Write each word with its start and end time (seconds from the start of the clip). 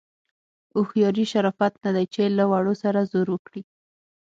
هوښیاري 0.73 1.25
شرافت 1.31 1.73
نه 1.83 1.91
دی 1.95 2.05
چې 2.13 2.23
له 2.37 2.43
وړو 2.51 2.73
سره 2.83 3.07
زور 3.11 3.27
وکړي. 3.31 3.61